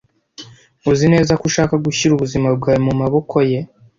Uzi 0.91 1.05
neza 1.13 1.31
ko 1.39 1.43
ushaka 1.49 1.73
gushyira 1.85 2.11
ubuzima 2.13 2.47
bwawe 2.57 2.79
mumaboko 2.85 3.35
ye? 3.49 3.59